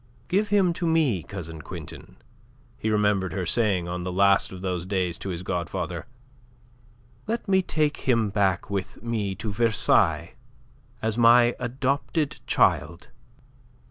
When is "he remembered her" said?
2.79-3.45